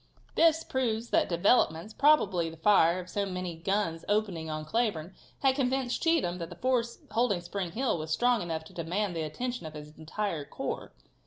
[0.33, 5.53] This proves that developments, probably the fire of so many guns opening on Cleburne, had
[5.53, 9.67] convinced Cheatham that the force holding Spring Hill was strong enough to demand the attention
[9.67, 10.91] of his entire corps.